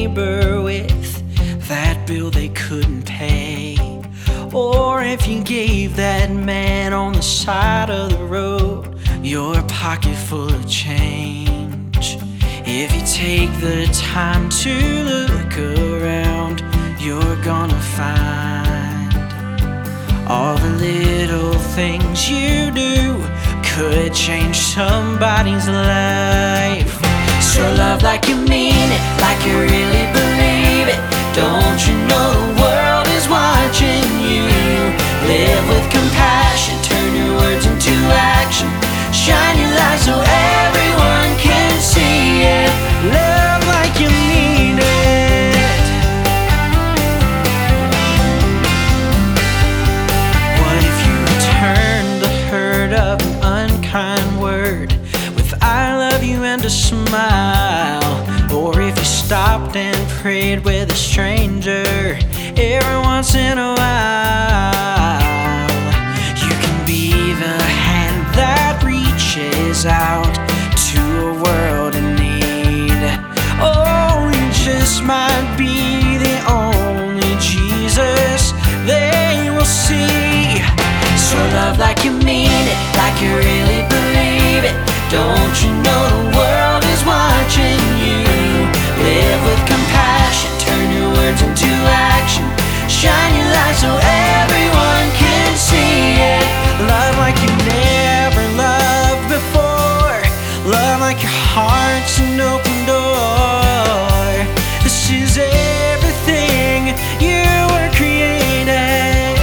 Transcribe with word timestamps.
neighbor 0.00 0.62
with 0.62 1.12
that 1.68 2.06
bill 2.06 2.30
they 2.30 2.48
couldn't 2.48 3.04
pay. 3.04 3.76
Or 4.50 5.02
if 5.02 5.28
you 5.28 5.42
gave 5.44 5.94
that 5.96 6.30
man 6.30 6.94
on 6.94 7.12
the 7.12 7.22
side 7.22 7.90
of 7.90 8.08
the 8.10 8.24
road 8.24 8.98
your 9.22 9.62
pocket 9.64 10.16
full 10.16 10.52
of 10.54 10.66
change. 10.66 12.16
If 12.64 12.88
you 12.96 13.04
take 13.24 13.52
the 13.60 13.80
time 14.14 14.48
to 14.62 14.74
look 15.12 15.52
around, 15.58 16.56
you're 16.98 17.36
gonna 17.50 17.82
find 17.98 19.12
all 20.26 20.56
the 20.56 20.74
little 20.88 21.58
things 21.76 22.30
you 22.30 22.70
do 22.70 23.22
could 23.70 24.14
change 24.14 24.56
somebody's 24.56 25.68
life. 25.68 26.94
So 27.52 27.60
love 27.74 28.02
like 28.02 28.28
you 28.28 28.36
mean 28.36 28.88
it, 28.96 29.02
like 29.20 29.46
you're. 29.46 29.79
Of 53.60 53.70
an 53.70 53.76
unkind 53.76 54.40
word 54.40 54.92
with 55.34 55.52
I 55.62 55.96
love 55.96 56.22
you 56.22 56.44
and 56.44 56.64
a 56.64 56.70
smile? 56.70 58.02
Or 58.52 58.80
if 58.80 58.98
you 58.98 59.04
stopped 59.04 59.76
and 59.76 60.08
prayed 60.20 60.64
with 60.64 60.90
a 60.90 60.94
stranger 60.94 62.18
every 62.56 62.98
once 63.00 63.34
in 63.34 63.58
a 63.58 63.74
while? 63.74 64.29
Your 101.22 101.32
heart's 101.32 102.18
an 102.20 102.40
open 102.40 102.86
door. 102.86 104.32
This 104.82 105.10
is 105.10 105.38
everything 105.38 106.94
you 107.20 107.42
were 107.72 107.90
created 107.98 109.38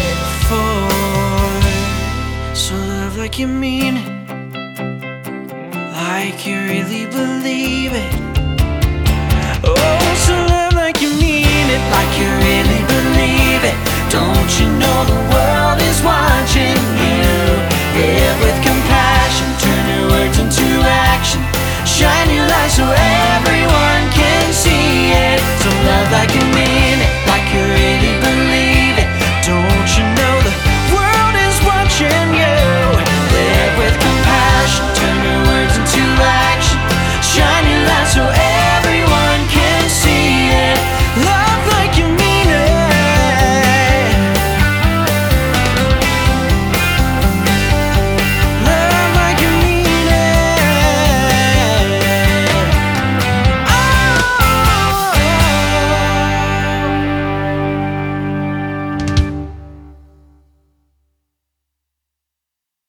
for. 0.48 0.90
So 2.56 2.76
love 2.76 3.18
like 3.18 3.38
you 3.40 3.48
mean 3.48 3.96
like 5.94 6.46
you 6.48 6.58
really 6.62 7.06
believe 7.06 7.94
it. 7.94 8.27